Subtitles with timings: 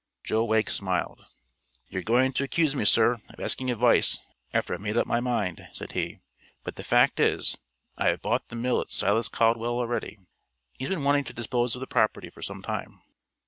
[0.23, 1.27] Joe Wegg smiled.
[1.91, 4.17] "You're going to accuse me, sir, of asking advice
[4.51, 6.17] after I've made up my mind," said he;
[6.63, 7.59] "but the fact is,
[7.99, 10.17] I have bought the mill of Silas Caldwell already.
[10.79, 13.03] He's been wanting to dispose of the property for some time."